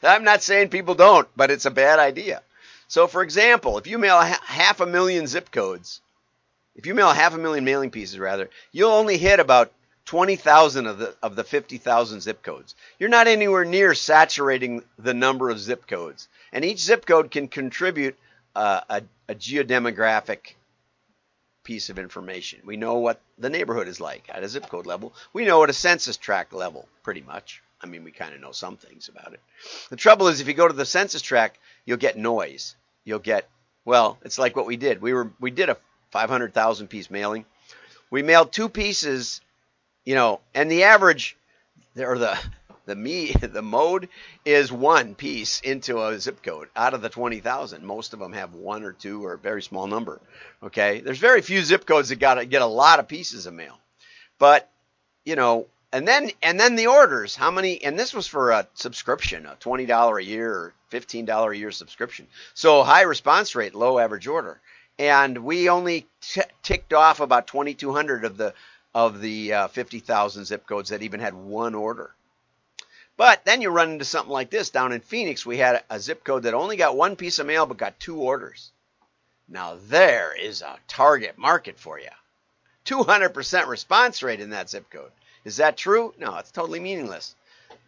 I'm 0.02 0.24
not 0.24 0.42
saying 0.42 0.70
people 0.70 0.94
don't, 0.94 1.28
but 1.36 1.50
it's 1.50 1.66
a 1.66 1.70
bad 1.70 1.98
idea. 1.98 2.42
So, 2.88 3.06
for 3.06 3.22
example, 3.22 3.78
if 3.78 3.86
you 3.86 3.98
mail 3.98 4.20
half 4.20 4.80
a 4.80 4.86
million 4.86 5.26
zip 5.26 5.50
codes, 5.50 6.00
if 6.74 6.86
you 6.86 6.94
mail 6.94 7.12
half 7.12 7.34
a 7.34 7.38
million 7.38 7.64
mailing 7.64 7.90
pieces, 7.90 8.18
rather, 8.18 8.50
you'll 8.72 8.90
only 8.90 9.18
hit 9.18 9.40
about 9.40 9.72
20,000 10.06 10.86
of 10.86 10.98
the 10.98 11.14
of 11.22 11.36
the 11.36 11.44
50,000 11.44 12.20
zip 12.20 12.42
codes. 12.42 12.74
You're 12.98 13.08
not 13.08 13.26
anywhere 13.26 13.64
near 13.64 13.94
saturating 13.94 14.82
the 14.98 15.14
number 15.14 15.50
of 15.50 15.58
zip 15.58 15.86
codes, 15.86 16.28
and 16.52 16.64
each 16.64 16.80
zip 16.80 17.06
code 17.06 17.30
can 17.30 17.48
contribute 17.48 18.16
uh, 18.54 18.80
a, 18.88 19.02
a 19.28 19.34
geodemographic 19.34 20.54
piece 21.64 21.88
of 21.88 21.98
information. 21.98 22.60
We 22.64 22.76
know 22.76 22.94
what 22.98 23.20
the 23.38 23.50
neighborhood 23.50 23.88
is 23.88 24.00
like 24.00 24.28
at 24.28 24.44
a 24.44 24.48
zip 24.48 24.68
code 24.68 24.86
level. 24.86 25.14
We 25.32 25.46
know 25.46 25.64
at 25.64 25.70
a 25.70 25.74
census 25.74 26.16
tract 26.16 26.52
level, 26.52 26.86
pretty 27.02 27.22
much. 27.22 27.62
I 27.80 27.86
mean, 27.86 28.04
we 28.04 28.12
kind 28.12 28.34
of 28.34 28.40
know 28.40 28.52
some 28.52 28.76
things 28.76 29.08
about 29.08 29.34
it. 29.34 29.40
The 29.90 29.96
trouble 29.96 30.28
is, 30.28 30.40
if 30.40 30.48
you 30.48 30.54
go 30.54 30.68
to 30.68 30.74
the 30.74 30.86
census 30.86 31.22
tract, 31.22 31.58
you'll 31.84 31.98
get 31.98 32.16
noise. 32.16 32.76
You'll 33.04 33.18
get, 33.18 33.48
well, 33.84 34.18
it's 34.22 34.38
like 34.38 34.56
what 34.56 34.66
we 34.66 34.76
did. 34.76 35.02
We 35.02 35.12
were 35.12 35.30
we 35.40 35.50
did 35.50 35.68
a 35.68 35.76
500,000 36.10 36.88
piece 36.88 37.10
mailing. 37.10 37.44
We 38.10 38.22
mailed 38.22 38.52
two 38.52 38.68
pieces, 38.68 39.40
you 40.04 40.14
know, 40.14 40.40
and 40.54 40.70
the 40.70 40.84
average, 40.84 41.36
or 41.96 42.18
the 42.18 42.38
the 42.86 42.94
me 42.94 43.32
the 43.40 43.62
mode 43.62 44.08
is 44.44 44.70
one 44.70 45.14
piece 45.14 45.60
into 45.60 46.02
a 46.02 46.18
zip 46.18 46.42
code 46.42 46.68
out 46.76 46.94
of 46.94 47.02
the 47.02 47.08
20,000. 47.08 47.84
Most 47.84 48.12
of 48.12 48.18
them 48.18 48.32
have 48.32 48.54
one 48.54 48.84
or 48.84 48.92
two 48.92 49.24
or 49.24 49.34
a 49.34 49.38
very 49.38 49.62
small 49.62 49.86
number. 49.86 50.20
Okay, 50.62 51.00
there's 51.00 51.18
very 51.18 51.42
few 51.42 51.62
zip 51.62 51.86
codes 51.86 52.10
that 52.10 52.16
got 52.16 52.34
to 52.34 52.44
get 52.44 52.62
a 52.62 52.66
lot 52.66 52.98
of 52.98 53.08
pieces 53.08 53.46
of 53.46 53.54
mail, 53.54 53.78
but 54.38 54.70
you 55.24 55.36
know, 55.36 55.66
and 55.92 56.06
then 56.06 56.30
and 56.42 56.58
then 56.58 56.76
the 56.76 56.88
orders. 56.88 57.36
How 57.36 57.50
many? 57.50 57.82
And 57.82 57.98
this 57.98 58.12
was 58.12 58.26
for 58.26 58.50
a 58.50 58.66
subscription, 58.74 59.46
a 59.46 59.56
twenty 59.56 59.86
dollar 59.86 60.18
a 60.18 60.24
year 60.24 60.52
or 60.52 60.74
fifteen 60.88 61.24
dollar 61.24 61.52
a 61.52 61.56
year 61.56 61.70
subscription. 61.70 62.26
So 62.54 62.82
high 62.82 63.02
response 63.02 63.54
rate, 63.54 63.74
low 63.74 63.98
average 63.98 64.26
order, 64.26 64.60
and 64.98 65.38
we 65.38 65.68
only 65.68 66.06
t- 66.20 66.42
ticked 66.62 66.92
off 66.92 67.20
about 67.20 67.46
2,200 67.46 68.24
of 68.24 68.36
the 68.36 68.54
of 68.94 69.20
the 69.20 69.52
uh, 69.52 69.68
50,000 69.68 70.44
zip 70.44 70.66
codes 70.66 70.90
that 70.90 71.02
even 71.02 71.20
had 71.20 71.34
one 71.34 71.74
order. 71.74 72.14
But 73.16 73.44
then 73.44 73.60
you 73.60 73.70
run 73.70 73.92
into 73.92 74.04
something 74.04 74.32
like 74.32 74.50
this. 74.50 74.70
Down 74.70 74.92
in 74.92 75.00
Phoenix, 75.00 75.46
we 75.46 75.58
had 75.58 75.84
a 75.88 76.00
zip 76.00 76.24
code 76.24 76.44
that 76.44 76.54
only 76.54 76.76
got 76.76 76.96
one 76.96 77.16
piece 77.16 77.38
of 77.38 77.46
mail 77.46 77.66
but 77.66 77.76
got 77.76 78.00
two 78.00 78.18
orders. 78.18 78.72
Now 79.48 79.78
there 79.88 80.34
is 80.34 80.62
a 80.62 80.78
target 80.88 81.38
market 81.38 81.78
for 81.78 81.98
you. 81.98 82.08
200% 82.86 83.66
response 83.66 84.22
rate 84.22 84.40
in 84.40 84.50
that 84.50 84.70
zip 84.70 84.90
code. 84.90 85.10
Is 85.44 85.58
that 85.58 85.76
true? 85.76 86.14
No, 86.18 86.36
it's 86.36 86.50
totally 86.50 86.80
meaningless. 86.80 87.34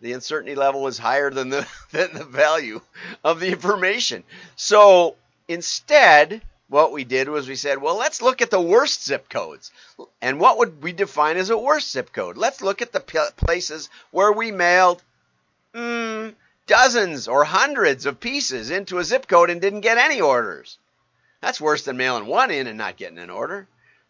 The 0.01 0.13
uncertainty 0.13 0.55
level 0.55 0.87
is 0.89 0.99
higher 0.99 1.31
than 1.31 1.49
the 1.49 1.67
than 1.91 2.13
the 2.13 2.25
value 2.25 2.81
of 3.25 3.41
the 3.41 3.49
information. 3.49 4.25
So 4.55 5.17
instead, 5.49 6.43
what 6.69 6.93
we 6.93 7.05
did 7.05 7.29
was 7.29 7.49
we 7.49 7.57
said, 7.57 7.81
well, 7.81 7.97
let's 7.97 8.23
look 8.23 8.43
at 8.43 8.51
the 8.51 8.61
worst 8.61 9.05
zip 9.05 9.29
codes. 9.29 9.71
And 10.21 10.41
what 10.41 10.59
would 10.59 10.83
we 10.83 10.93
define 10.93 11.37
as 11.37 11.51
a 11.51 11.59
worst 11.59 11.93
zip 11.93 12.13
code? 12.13 12.37
Let's 12.37 12.61
look 12.61 12.83
at 12.83 12.93
the 12.93 13.01
places 13.01 13.89
where 14.11 14.33
we 14.33 14.51
mailed 14.51 15.03
mm, 15.75 16.35
dozens 16.67 17.29
or 17.29 17.45
hundreds 17.45 18.07
of 18.07 18.21
pieces 18.21 18.71
into 18.71 18.99
a 18.99 19.05
zip 19.05 19.29
code 19.29 19.51
and 19.51 19.61
didn't 19.61 19.83
get 19.83 19.99
any 19.99 20.21
orders. 20.21 20.79
That's 21.41 21.61
worse 21.61 21.85
than 21.85 21.97
mailing 21.97 22.27
one 22.27 22.51
in 22.51 22.67
and 22.67 22.79
not 22.79 22.97
getting 22.97 23.19
an 23.19 23.31
order. 23.31 23.69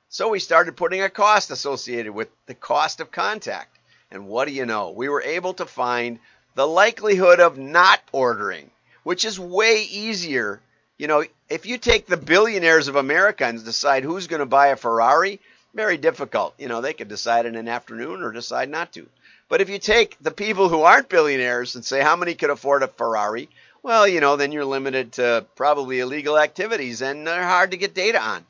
So 0.09 0.29
we 0.31 0.39
started 0.39 0.77
putting 0.77 1.03
a 1.03 1.11
cost 1.11 1.51
associated 1.51 2.13
with 2.13 2.29
the 2.47 2.55
cost 2.55 3.01
of 3.01 3.11
contact. 3.11 3.77
And 4.11 4.29
what 4.29 4.47
do 4.47 4.55
you 4.55 4.65
know? 4.65 4.91
We 4.91 5.09
were 5.09 5.23
able 5.23 5.53
to 5.55 5.67
find 5.67 6.21
the 6.55 6.67
likelihood 6.67 7.41
of 7.41 7.59
not 7.59 8.01
ordering, 8.13 8.71
which 9.03 9.25
is 9.25 9.39
way 9.39 9.83
easier. 9.83 10.61
You 10.99 11.09
know, 11.09 11.25
if 11.51 11.67
you 11.67 11.79
take 11.79 12.07
the 12.07 12.17
billionaires 12.17 12.89
of 12.89 12.97
America 12.97 13.45
and 13.45 13.63
decide 13.63 14.03
who's 14.03 14.29
going 14.29 14.41
to 14.41 14.47
buy 14.47 14.69
a 14.69 14.77
Ferrari, 14.77 15.41
very 15.75 15.99
difficult. 15.99 16.55
You 16.59 16.69
know, 16.69 16.81
they 16.81 16.95
could 16.95 17.09
decide 17.09 17.45
in 17.45 17.55
an 17.55 17.69
afternoon 17.69 18.23
or 18.23 18.33
decide 18.33 18.71
not 18.71 18.93
to. 18.95 19.07
But 19.49 19.61
if 19.61 19.69
you 19.69 19.79
take 19.79 20.17
the 20.21 20.31
people 20.31 20.69
who 20.69 20.83
aren't 20.83 21.09
billionaires 21.09 21.77
and 21.77 21.85
say 21.85 22.01
how 22.01 22.17
many 22.17 22.35
could 22.35 22.51
afford 22.51 22.83
a 22.83 22.89
Ferrari, 22.89 23.49
well, 23.83 24.09
you 24.09 24.21
know, 24.21 24.37
then 24.37 24.53
you're 24.53 24.65
limited 24.65 25.13
to 25.13 25.47
probably 25.55 26.01
illegal 26.01 26.39
activities 26.39 27.03
and 27.03 27.27
they're 27.27 27.45
hard 27.45 27.71
to 27.71 27.77
get 27.77 27.95
data 27.95 28.21
on. 28.21 28.45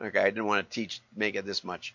Okay, 0.00 0.20
I 0.20 0.30
didn't 0.30 0.46
want 0.46 0.68
to 0.68 0.74
teach 0.74 1.00
make 1.16 1.34
it 1.34 1.44
this 1.44 1.64
much. 1.64 1.94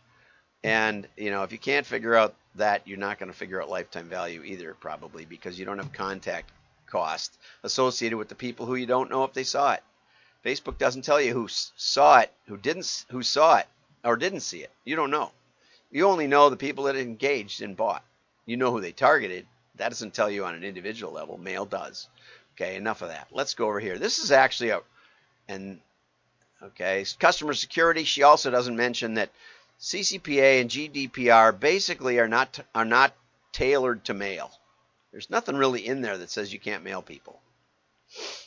And, 0.64 1.08
you 1.16 1.32
know, 1.32 1.44
if 1.44 1.52
you 1.52 1.58
can't 1.58 1.86
figure 1.86 2.16
out 2.16 2.34
that, 2.56 2.88
you're 2.88 2.98
not 2.98 3.20
going 3.20 3.32
to 3.32 3.38
figure 3.38 3.62
out 3.62 3.70
lifetime 3.70 4.10
value 4.10 4.44
either, 4.44 4.74
probably, 4.74 5.24
because 5.24 5.58
you 5.58 5.66
don't 5.66 5.78
have 5.78 5.94
contact 5.94 6.50
cost 6.94 7.36
associated 7.64 8.18
with 8.18 8.30
the 8.30 8.36
people 8.36 8.68
who 8.68 8.76
you 8.76 8.86
don't 8.86 9.10
know 9.10 9.24
if 9.24 9.34
they 9.34 9.44
saw 9.44 9.74
it. 9.74 9.84
Facebook 10.46 10.78
doesn't 10.78 11.02
tell 11.02 11.20
you 11.20 11.34
who 11.34 11.48
saw 11.50 12.20
it, 12.20 12.32
who 12.46 12.56
didn't, 12.56 13.06
who 13.10 13.24
saw 13.24 13.58
it, 13.58 13.68
or 14.04 14.16
didn't 14.16 14.42
see 14.42 14.60
it. 14.60 14.72
You 14.86 14.96
don't 14.96 15.10
know. 15.10 15.32
You 15.90 16.08
only 16.08 16.28
know 16.28 16.50
the 16.50 16.56
people 16.56 16.84
that 16.84 16.96
engaged 16.96 17.62
and 17.64 17.76
bought. 17.76 18.04
You 18.46 18.58
know 18.58 18.72
who 18.72 18.80
they 18.80 18.92
targeted. 18.92 19.48
That 19.76 19.90
doesn't 19.90 20.14
tell 20.14 20.30
you 20.30 20.46
on 20.46 20.54
an 20.54 20.64
individual 20.64 21.12
level. 21.12 21.38
Mail 21.38 21.66
does. 21.66 22.08
Okay, 22.56 22.76
enough 22.76 23.02
of 23.02 23.08
that. 23.08 23.28
Let's 23.32 23.56
go 23.56 23.68
over 23.68 23.80
here. 23.80 23.98
This 23.98 24.20
is 24.20 24.32
actually 24.32 24.70
a, 24.70 24.82
and 25.48 25.80
okay, 26.62 27.06
customer 27.20 27.56
security. 27.56 28.04
She 28.04 28.22
also 28.22 28.52
doesn't 28.52 28.76
mention 28.76 29.16
that 29.16 29.32
CCPA 29.80 30.62
and 30.62 30.70
GDPR 30.70 31.60
basically 31.60 32.20
are 32.20 32.28
not 32.28 32.60
are 32.76 32.86
not 32.86 33.16
tailored 33.52 34.06
to 34.06 34.14
mail. 34.14 34.52
There's 35.14 35.30
nothing 35.30 35.56
really 35.56 35.88
in 35.88 36.02
there 36.02 36.18
that 36.18 36.30
says 36.30 36.52
you 36.52 36.60
can't 36.60 36.84
mail 36.84 37.02
people. 37.02 37.40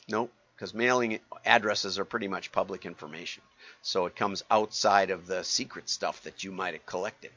Nope, 0.09 0.31
because 0.55 0.75
mailing 0.75 1.21
addresses 1.47 1.99
are 1.99 2.05
pretty 2.05 2.29
much 2.29 2.53
public 2.53 2.85
information 2.85 3.43
so 3.87 4.07
it 4.07 4.17
comes 4.17 4.43
outside 4.51 5.11
of 5.11 5.27
the 5.27 5.45
secret 5.45 5.89
stuff 5.89 6.23
that 6.25 6.43
you 6.43 6.51
might 6.51 6.75
have 6.75 6.85
collected. 6.87 7.31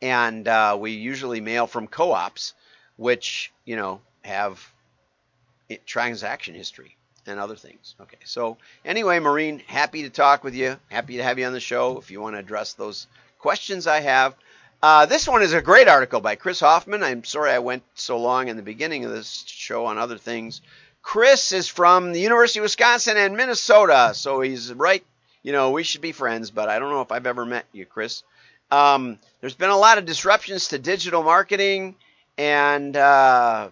And 0.00 0.48
uh, 0.48 0.76
we 0.80 0.92
usually 0.92 1.42
mail 1.42 1.66
from 1.66 1.86
co-ops, 1.86 2.54
which 2.96 3.52
you 3.66 3.76
know 3.76 4.00
have 4.22 4.66
transaction 5.84 6.54
history 6.54 6.96
and 7.26 7.38
other 7.38 7.54
things. 7.54 7.94
Okay, 8.00 8.18
so 8.24 8.56
anyway, 8.84 9.18
Maureen, 9.18 9.58
happy 9.66 10.02
to 10.04 10.10
talk 10.10 10.42
with 10.42 10.54
you. 10.54 10.78
Happy 10.88 11.18
to 11.18 11.22
have 11.22 11.38
you 11.38 11.46
on 11.46 11.52
the 11.52 11.60
show 11.60 11.98
if 11.98 12.10
you 12.10 12.20
want 12.20 12.34
to 12.34 12.40
address 12.40 12.72
those 12.72 13.06
questions 13.38 13.86
I 13.86 14.00
have. 14.00 14.34
Uh, 14.82 15.06
this 15.06 15.28
one 15.28 15.42
is 15.42 15.52
a 15.52 15.60
great 15.60 15.88
article 15.88 16.20
by 16.20 16.36
Chris 16.36 16.60
Hofmann. 16.60 17.02
I'm 17.02 17.24
sorry 17.24 17.50
I 17.50 17.58
went 17.58 17.82
so 17.94 18.18
long 18.18 18.48
in 18.48 18.56
the 18.56 18.62
beginning 18.62 19.04
of 19.04 19.10
this 19.10 19.44
show 19.46 19.86
on 19.86 19.98
other 19.98 20.16
things. 20.16 20.62
Chris 21.02 21.52
is 21.52 21.68
from 21.68 22.12
the 22.12 22.20
University 22.20 22.60
of 22.60 22.64
Wisconsin 22.64 23.16
and 23.16 23.36
Minnesota, 23.36 24.12
so 24.14 24.40
he's 24.40 24.72
right 24.72 25.04
you 25.42 25.52
know, 25.52 25.70
we 25.70 25.82
should 25.82 26.00
be 26.00 26.12
friends, 26.12 26.50
but 26.50 26.68
I 26.68 26.78
don't 26.78 26.90
know 26.90 27.00
if 27.00 27.12
I've 27.12 27.26
ever 27.26 27.46
met 27.46 27.66
you, 27.72 27.86
Chris. 27.86 28.22
Um, 28.70 29.18
there's 29.40 29.54
been 29.54 29.70
a 29.70 29.76
lot 29.76 29.98
of 29.98 30.04
disruptions 30.04 30.68
to 30.68 30.78
digital 30.78 31.22
marketing 31.22 31.96
and 32.36 32.96
uh, 32.96 33.68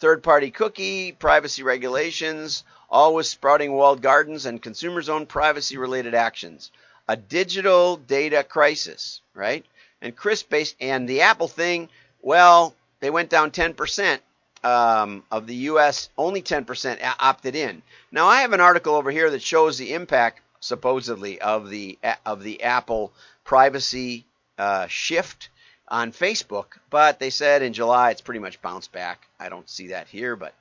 third 0.00 0.22
party 0.22 0.50
cookie, 0.50 1.12
privacy 1.12 1.62
regulations, 1.62 2.64
always 2.88 3.28
sprouting 3.28 3.72
walled 3.72 4.02
gardens, 4.02 4.46
and 4.46 4.62
consumers' 4.62 5.08
own 5.08 5.26
privacy 5.26 5.76
related 5.76 6.14
actions. 6.14 6.70
A 7.06 7.16
digital 7.16 7.96
data 7.96 8.42
crisis, 8.42 9.20
right? 9.34 9.64
And 10.02 10.16
Chris 10.16 10.42
based, 10.42 10.76
and 10.80 11.08
the 11.08 11.22
Apple 11.22 11.48
thing, 11.48 11.88
well, 12.22 12.74
they 13.00 13.10
went 13.10 13.30
down 13.30 13.50
10%. 13.50 14.20
Um, 14.62 15.22
of 15.30 15.46
the 15.46 15.54
U.S., 15.54 16.10
only 16.18 16.42
10% 16.42 16.98
opted 17.18 17.56
in. 17.56 17.80
Now, 18.12 18.26
I 18.26 18.42
have 18.42 18.52
an 18.52 18.60
article 18.60 18.94
over 18.94 19.10
here 19.10 19.30
that 19.30 19.40
shows 19.40 19.78
the 19.78 19.94
impact 19.94 20.42
supposedly 20.60 21.40
of 21.40 21.70
the 21.70 21.98
of 22.26 22.42
the 22.42 22.62
Apple 22.62 23.10
privacy 23.44 24.26
uh, 24.58 24.86
shift 24.86 25.48
on 25.88 26.12
Facebook, 26.12 26.78
but 26.90 27.18
they 27.18 27.30
said 27.30 27.62
in 27.62 27.72
July 27.72 28.10
it's 28.10 28.20
pretty 28.20 28.38
much 28.38 28.62
bounced 28.62 28.92
back. 28.92 29.26
I 29.40 29.48
don't 29.48 29.68
see 29.68 29.88
that 29.88 30.06
here, 30.06 30.36
but 30.36 30.54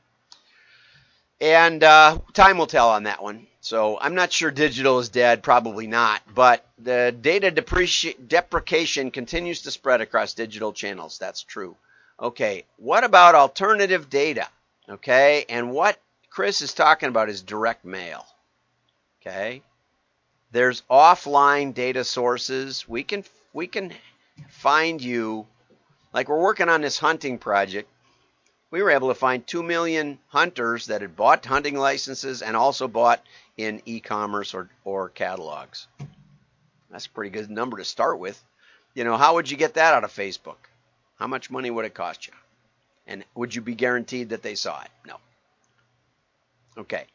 and 1.42 1.84
uh, 1.84 2.18
time 2.34 2.58
will 2.58 2.68
tell 2.68 2.90
on 2.90 3.04
that 3.04 3.22
one. 3.22 3.48
So 3.62 3.98
I'm 4.00 4.16
not 4.16 4.32
sure 4.32 4.52
digital 4.52 5.00
is 5.00 5.10
dead, 5.10 5.44
probably 5.44 5.86
not, 5.86 6.22
but 6.34 6.66
the 6.78 7.16
data 7.20 7.52
deprecation 7.52 9.12
continues 9.12 9.62
to 9.64 9.72
spread 9.72 10.02
across 10.02 10.34
digital 10.34 10.72
channels. 10.72 11.18
That's 11.18 11.44
true. 11.44 11.76
Okay, 12.22 12.66
what 12.78 13.04
about 13.04 13.36
alternative 13.36 14.10
data? 14.10 14.48
Okay, 14.90 15.46
and 15.50 15.72
what 15.72 16.00
Chris 16.30 16.62
is 16.62 16.74
talking 16.74 17.10
about 17.10 17.30
is 17.30 17.42
direct 17.42 17.86
mail. 17.86 18.26
Okay, 19.22 19.62
there's 20.52 20.84
offline 20.90 21.74
data 21.74 22.04
sources. 22.04 22.88
We 22.88 23.04
can 23.04 23.24
we 23.54 23.68
can 23.68 23.94
find 24.50 25.02
you 25.02 25.46
like 26.14 26.30
we're 26.30 26.42
working 26.42 26.70
on 26.70 26.82
this 26.82 26.98
hunting 26.98 27.38
project 27.38 27.90
we 28.72 28.82
were 28.84 28.92
able 28.92 29.08
to 29.08 29.16
find 29.16 29.46
2 29.46 29.64
million 29.64 30.20
hunters 30.28 30.88
that 30.88 31.02
had 31.02 31.16
bought 31.16 31.46
hunting 31.46 31.76
licenses 31.76 32.42
and 32.42 32.56
also 32.56 32.88
bought 32.88 33.24
in 33.58 33.82
e-commerce 33.86 34.54
or, 34.54 34.70
or 34.84 35.10
catalogs. 35.10 35.88
That's 36.92 37.08
a 37.08 37.10
pretty 37.10 37.32
good 37.32 37.50
number 37.50 37.78
to 37.78 37.86
start 37.86 38.20
with. 38.20 38.42
You 38.94 39.04
know, 39.04 39.18
how 39.18 39.36
would 39.36 39.50
you 39.50 39.58
get 39.58 39.76
that 39.76 39.94
out 39.94 40.04
of 40.04 40.12
Facebook? 40.12 40.58
How 41.18 41.28
much 41.28 41.52
money 41.52 41.70
would 41.70 41.86
it 41.86 41.94
cost 41.94 42.28
you? 42.28 42.34
And 43.08 43.24
would 43.36 43.54
you 43.54 43.62
be 43.62 43.76
guaranteed 43.76 44.30
that 44.30 44.44
they 44.44 44.56
saw 44.56 44.82
it? 44.82 44.90
No. 45.06 45.18
Okay. 46.78 47.06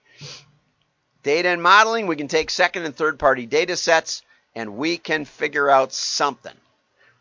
Data 1.23 1.49
and 1.49 1.63
modeling, 1.63 2.07
we 2.07 2.17
can 2.17 2.29
take 2.29 2.51
second 2.51 2.85
and 2.85 2.95
third 2.95 3.19
party 3.19 3.47
data 3.47 3.77
sets 3.77 4.23
and 4.55 4.77
we 4.77 4.99
can 4.99 5.25
figure 5.25 5.71
out 5.71 5.93
something. 5.93 6.55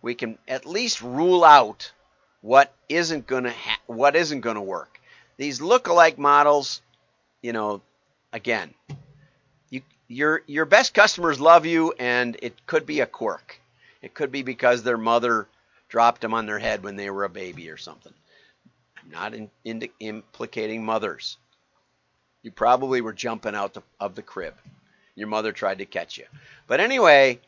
We 0.02 0.16
can 0.16 0.38
at 0.48 0.66
least 0.66 1.02
rule 1.02 1.44
out 1.44 1.92
what 2.44 2.74
isn't 2.90 3.26
going 3.26 3.46
to 3.46 3.52
ha- 3.52 3.80
what 3.88 4.16
isn't 4.16 4.42
going 4.42 4.58
to 4.58 4.62
work. 4.62 5.00
These 5.38 5.62
look-alike 5.62 6.20
models, 6.20 6.82
you 7.42 7.54
know, 7.54 7.82
again, 8.32 8.74
you, 9.72 9.82
your 10.08 10.44
your 10.46 10.66
best 10.66 10.94
customers 10.94 11.40
love 11.40 11.66
you, 11.66 11.94
and 11.98 12.38
it 12.44 12.54
could 12.68 12.86
be 12.86 13.00
a 13.00 13.08
quirk. 13.08 13.60
It 14.04 14.14
could 14.14 14.32
be 14.32 14.44
because 14.44 14.84
their 14.84 14.98
mother 14.98 15.48
dropped 15.88 16.22
them 16.22 16.34
on 16.34 16.46
their 16.46 16.60
head 16.60 16.84
when 16.84 16.98
they 16.98 17.10
were 17.10 17.24
a 17.24 17.30
baby 17.30 17.70
or 17.70 17.78
something. 17.78 18.14
I'm 19.02 19.10
not 19.10 19.34
in, 19.34 19.50
in, 19.64 19.90
implicating 20.00 20.84
mothers. 20.84 21.38
You 22.42 22.52
probably 22.52 23.00
were 23.00 23.14
jumping 23.14 23.56
out 23.56 23.74
the, 23.74 23.84
of 24.02 24.16
the 24.16 24.22
crib. 24.22 24.56
Your 25.16 25.30
mother 25.30 25.54
tried 25.54 25.78
to 25.78 25.86
catch 25.86 26.18
you. 26.18 26.26
But 26.68 26.82
anyway, 26.82 27.40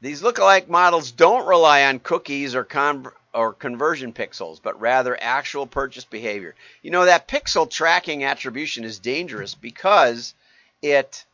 these 0.00 0.22
look-alike 0.22 0.68
models 0.68 1.12
don't 1.12 1.46
rely 1.46 1.84
on 1.84 2.00
cookies 2.00 2.56
or 2.56 2.64
con- 2.64 3.06
or 3.34 3.52
conversion 3.52 4.12
pixels, 4.12 4.60
but 4.62 4.80
rather 4.80 5.18
actual 5.20 5.66
purchase 5.66 6.04
behavior. 6.04 6.54
You 6.82 6.90
know, 6.90 7.04
that 7.04 7.28
pixel 7.28 7.68
tracking 7.68 8.24
attribution 8.24 8.84
is 8.84 8.98
dangerous 8.98 9.54
because 9.54 10.34
it 10.82 11.24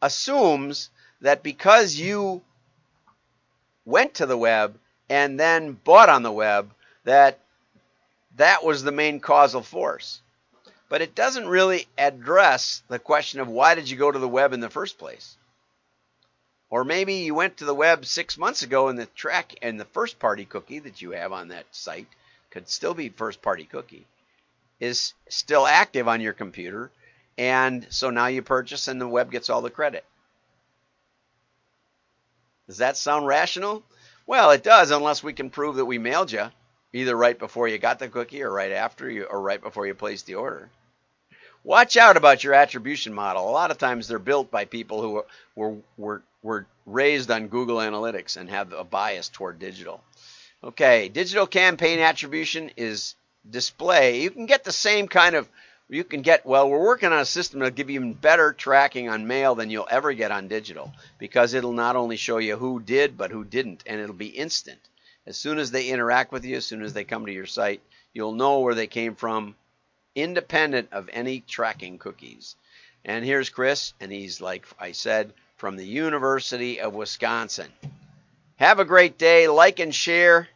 assumes 0.00 0.90
that 1.20 1.42
because 1.42 1.96
you 1.96 2.42
went 3.84 4.14
to 4.14 4.26
the 4.26 4.36
web 4.36 4.78
and 5.08 5.40
then 5.40 5.72
bought 5.72 6.08
on 6.08 6.22
the 6.22 6.30
web, 6.30 6.70
that 7.04 7.40
that 8.36 8.62
was 8.62 8.82
the 8.82 8.92
main 8.92 9.18
causal 9.18 9.62
force. 9.62 10.20
But 10.88 11.02
it 11.02 11.14
doesn't 11.14 11.48
really 11.48 11.88
address 11.96 12.82
the 12.88 12.98
question 12.98 13.40
of 13.40 13.48
why 13.48 13.74
did 13.74 13.90
you 13.90 13.96
go 13.96 14.12
to 14.12 14.18
the 14.18 14.28
web 14.28 14.52
in 14.52 14.60
the 14.60 14.70
first 14.70 14.98
place? 14.98 15.37
Or 16.70 16.84
maybe 16.84 17.14
you 17.14 17.34
went 17.34 17.58
to 17.58 17.64
the 17.64 17.74
web 17.74 18.04
six 18.04 18.36
months 18.36 18.62
ago 18.62 18.88
and 18.88 18.98
the 18.98 19.06
track 19.06 19.54
and 19.62 19.80
the 19.80 19.86
first 19.86 20.18
party 20.18 20.44
cookie 20.44 20.80
that 20.80 21.00
you 21.00 21.12
have 21.12 21.32
on 21.32 21.48
that 21.48 21.64
site 21.72 22.08
could 22.50 22.68
still 22.68 22.94
be 22.94 23.08
first 23.08 23.40
party 23.40 23.64
cookie 23.64 24.06
is 24.80 25.14
still 25.28 25.66
active 25.66 26.08
on 26.08 26.20
your 26.20 26.34
computer. 26.34 26.90
And 27.36 27.86
so 27.90 28.10
now 28.10 28.26
you 28.26 28.42
purchase 28.42 28.88
and 28.88 29.00
the 29.00 29.08
web 29.08 29.30
gets 29.30 29.48
all 29.48 29.62
the 29.62 29.70
credit. 29.70 30.04
Does 32.66 32.78
that 32.78 32.96
sound 32.96 33.26
rational? 33.26 33.82
Well, 34.26 34.50
it 34.50 34.62
does, 34.62 34.90
unless 34.90 35.22
we 35.22 35.32
can 35.32 35.48
prove 35.48 35.76
that 35.76 35.86
we 35.86 35.98
mailed 35.98 36.30
you 36.30 36.50
either 36.92 37.16
right 37.16 37.38
before 37.38 37.68
you 37.68 37.78
got 37.78 37.98
the 37.98 38.08
cookie 38.08 38.42
or 38.42 38.52
right 38.52 38.72
after 38.72 39.08
you 39.10 39.24
or 39.24 39.40
right 39.40 39.60
before 39.60 39.86
you 39.86 39.94
placed 39.94 40.26
the 40.26 40.34
order. 40.34 40.68
Watch 41.64 41.96
out 41.96 42.16
about 42.16 42.44
your 42.44 42.54
attribution 42.54 43.12
model. 43.12 43.48
A 43.48 43.50
lot 43.50 43.70
of 43.70 43.78
times 43.78 44.06
they're 44.06 44.18
built 44.18 44.50
by 44.50 44.64
people 44.64 45.02
who 45.02 45.24
were, 45.54 45.76
were, 45.96 46.22
were 46.42 46.66
raised 46.86 47.30
on 47.30 47.48
Google 47.48 47.78
Analytics 47.78 48.36
and 48.36 48.48
have 48.50 48.72
a 48.72 48.84
bias 48.84 49.28
toward 49.28 49.58
digital. 49.58 50.02
Okay, 50.62 51.08
digital 51.08 51.46
campaign 51.46 52.00
attribution 52.00 52.70
is 52.76 53.14
display. 53.48 54.22
You 54.22 54.30
can 54.30 54.46
get 54.46 54.64
the 54.64 54.72
same 54.72 55.08
kind 55.08 55.34
of 55.34 55.48
you 55.90 56.04
can 56.04 56.20
get 56.20 56.44
well 56.44 56.68
we're 56.68 56.84
working 56.84 57.12
on 57.12 57.18
a 57.18 57.24
system 57.24 57.60
that'll 57.60 57.74
give 57.74 57.88
you 57.88 58.00
even 58.00 58.12
better 58.12 58.52
tracking 58.52 59.08
on 59.08 59.26
mail 59.26 59.54
than 59.54 59.70
you'll 59.70 59.88
ever 59.90 60.12
get 60.12 60.30
on 60.30 60.48
digital 60.48 60.92
because 61.18 61.54
it'll 61.54 61.72
not 61.72 61.96
only 61.96 62.16
show 62.16 62.38
you 62.38 62.56
who 62.56 62.80
did 62.80 63.16
but 63.16 63.30
who 63.30 63.44
didn't 63.44 63.82
and 63.86 64.00
it'll 64.00 64.14
be 64.14 64.26
instant 64.26 64.80
as 65.26 65.36
soon 65.36 65.58
as 65.58 65.70
they 65.70 65.88
interact 65.88 66.30
with 66.30 66.44
you 66.44 66.56
as 66.56 66.66
soon 66.66 66.82
as 66.82 66.92
they 66.92 67.04
come 67.04 67.24
to 67.24 67.32
your 67.32 67.46
site 67.46 67.80
you'll 68.12 68.32
know 68.32 68.60
where 68.60 68.74
they 68.74 68.86
came 68.86 69.14
from 69.14 69.54
independent 70.14 70.88
of 70.92 71.08
any 71.12 71.40
tracking 71.40 71.98
cookies 71.98 72.54
and 73.04 73.24
here's 73.24 73.48
chris 73.48 73.94
and 74.00 74.12
he's 74.12 74.40
like 74.40 74.66
i 74.78 74.92
said 74.92 75.32
from 75.58 75.76
the 75.76 75.84
university 75.84 76.80
of 76.80 76.94
wisconsin. 76.94 77.68
Have 78.56 78.78
a 78.78 78.84
great 78.84 79.18
day. 79.18 79.48
Like 79.48 79.80
and 79.80 79.94
share. 79.94 80.48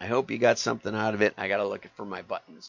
I 0.00 0.06
hope 0.06 0.30
you 0.30 0.38
got 0.38 0.58
something 0.58 0.94
out 0.94 1.14
of 1.14 1.22
it. 1.22 1.34
I 1.38 1.48
gotta 1.48 1.66
look 1.66 1.86
for 1.96 2.04
my 2.04 2.22
buttons 2.22 2.66